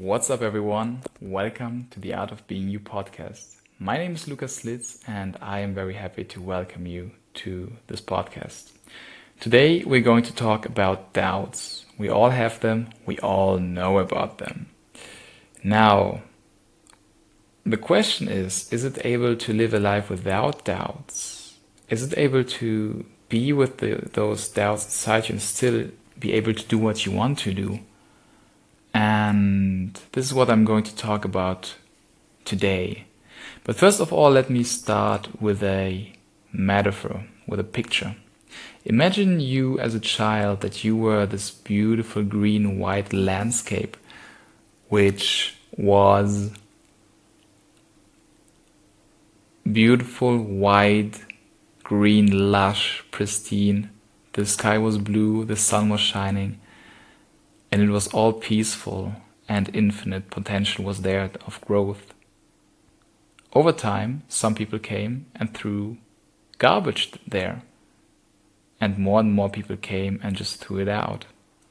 [0.00, 1.02] What's up, everyone?
[1.20, 3.56] Welcome to the Art of Being You podcast.
[3.80, 7.10] My name is Lucas Slitz, and I am very happy to welcome you
[7.42, 8.70] to this podcast.
[9.40, 11.84] Today, we're going to talk about doubts.
[11.98, 14.68] We all have them, we all know about them.
[15.64, 16.22] Now,
[17.66, 21.56] the question is is it able to live a life without doubts?
[21.88, 25.88] Is it able to be with the, those doubts inside you and still
[26.20, 27.80] be able to do what you want to do?
[28.98, 31.76] And this is what I'm going to talk about
[32.44, 33.04] today.
[33.62, 36.12] But first of all, let me start with a
[36.52, 38.16] metaphor, with a picture.
[38.84, 43.96] Imagine you as a child that you were this beautiful green white landscape,
[44.88, 46.50] which was
[49.62, 51.18] beautiful, wide,
[51.84, 53.90] green, lush, pristine.
[54.32, 56.58] The sky was blue, the sun was shining,
[57.70, 59.14] and it was all peaceful
[59.48, 62.14] and infinite potential was there of growth.
[63.54, 65.96] Over time, some people came and threw
[66.58, 67.62] garbage there,
[68.80, 71.24] and more and more people came and just threw it out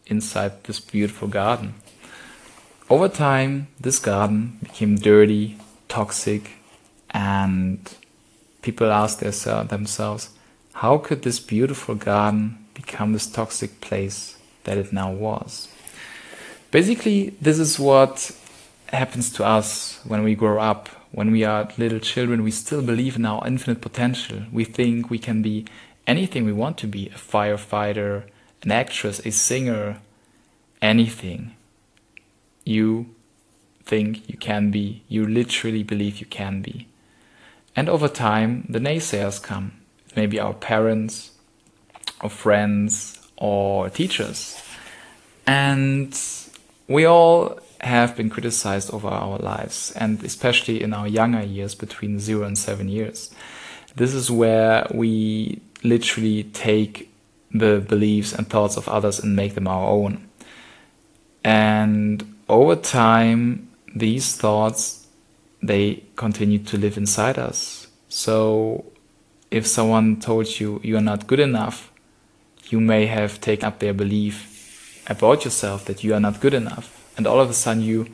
[0.08, 1.76] inside this beautiful garden.
[2.90, 6.52] Over time, this garden became dirty, toxic,
[7.12, 7.80] and
[8.62, 10.30] people asked themselves,
[10.74, 15.68] how could this beautiful garden become this toxic place that it now was?
[16.72, 18.32] Basically, this is what
[18.88, 20.90] happens to us when we grow up.
[21.12, 24.44] When we are little children, we still believe in our infinite potential.
[24.52, 25.66] We think we can be
[26.06, 28.24] anything we want to be a firefighter,
[28.64, 30.00] an actress, a singer,
[30.82, 31.56] anything
[32.66, 33.08] you
[33.84, 35.04] think you can be.
[35.08, 36.88] You literally believe you can be.
[37.76, 39.72] And over time, the naysayers come.
[40.16, 41.32] Maybe our parents,
[42.22, 44.62] or friends, or teachers.
[45.46, 46.14] And
[46.88, 52.20] we all have been criticized over our lives, and especially in our younger years, between
[52.20, 53.34] zero and seven years.
[53.96, 57.14] This is where we literally take
[57.52, 60.28] the beliefs and thoughts of others and make them our own.
[61.44, 65.08] And over time, these thoughts
[65.62, 67.88] they continue to live inside us.
[68.10, 68.86] So
[69.50, 71.92] if someone told you you are not good enough,
[72.70, 74.57] you may have taken up their belief
[75.08, 76.94] about yourself that you are not good enough.
[77.18, 78.08] And all of a sudden you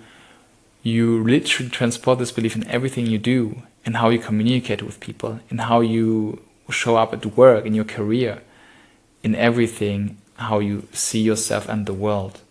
[0.84, 5.40] you literally transport this belief in everything you do, in how you communicate with people,
[5.50, 8.42] in how you show up at work, in your career,
[9.24, 12.42] in everything, how you see yourself and the world.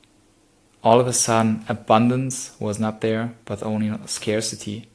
[0.82, 4.88] All of a sudden, abundance was not there, but only scarcity.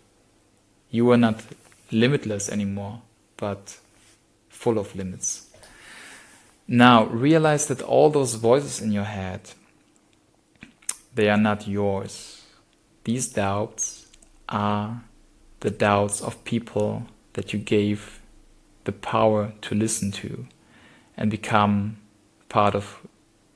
[0.90, 1.44] You were not
[1.91, 3.02] limitless anymore,
[3.38, 3.78] but
[4.50, 5.47] full of limits.
[6.67, 9.51] Now, realize that all those voices in your head,
[11.16, 12.44] they are not yours.
[13.05, 14.07] These doubts
[14.50, 15.03] are
[15.61, 18.22] the doubts of people that you gave
[18.83, 20.45] the power to listen to
[21.16, 21.97] and become
[22.50, 22.99] part of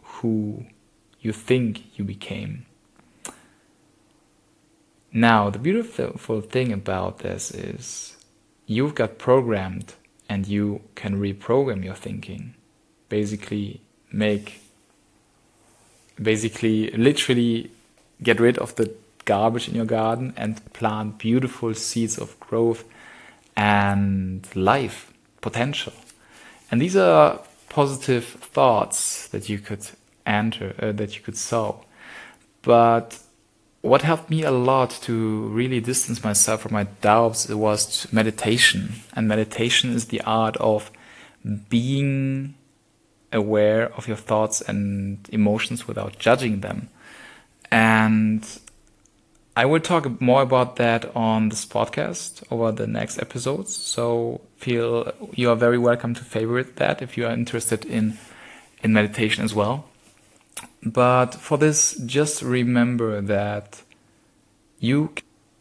[0.03, 0.65] who
[1.19, 2.65] you think you became.
[5.11, 8.15] Now, the beautiful thing about this is
[8.65, 9.95] you've got programmed
[10.29, 12.55] and you can reprogram your thinking.
[13.11, 14.61] Basically, make,
[16.15, 17.69] basically, literally
[18.23, 18.93] get rid of the
[19.25, 22.85] garbage in your garden and plant beautiful seeds of growth
[23.57, 25.11] and life
[25.41, 25.93] potential.
[26.69, 29.85] And these are positive thoughts that you could
[30.25, 31.83] enter, uh, that you could sow.
[32.61, 33.19] But
[33.81, 38.93] what helped me a lot to really distance myself from my doubts was meditation.
[39.13, 40.91] And meditation is the art of
[41.69, 42.55] being
[43.33, 46.89] aware of your thoughts and emotions without judging them.
[47.71, 48.45] And
[49.55, 53.75] I will talk more about that on this podcast over the next episodes.
[53.75, 58.17] So feel you are very welcome to favorite that if you are interested in
[58.83, 59.85] in meditation as well.
[60.83, 63.83] But for this, just remember that
[64.79, 65.13] you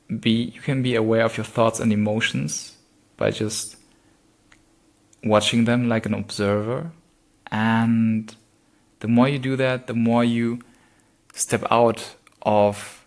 [0.08, 2.76] be you can be aware of your thoughts and emotions
[3.16, 3.76] by just
[5.22, 6.90] watching them like an observer
[7.50, 8.36] and
[9.00, 10.60] the more you do that the more you
[11.32, 13.04] step out of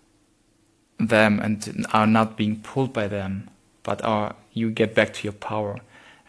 [1.00, 3.50] them and are not being pulled by them
[3.84, 5.80] but are you get back to your power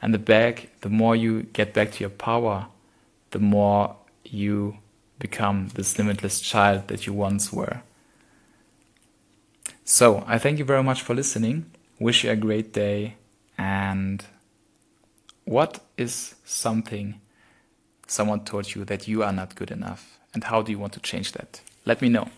[0.03, 2.67] and the back the more you get back to your power
[3.31, 4.79] the more you
[5.19, 7.83] become this limitless child that you once were.
[9.85, 11.71] So, I thank you very much for listening.
[11.99, 13.17] Wish you a great day.
[13.59, 14.25] And
[15.45, 17.21] what is something
[18.07, 20.19] someone told you that you are not good enough?
[20.33, 21.61] And how do you want to change that?
[21.85, 22.29] Let me know.